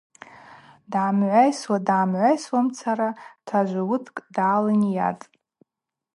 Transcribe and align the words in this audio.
Дгӏамгӏвайсуа-дгӏамгӏвайсуамцара 0.91 3.09
тажв-уыдкӏ 3.45 4.19
дгӏалынйатӏ. 4.25 5.25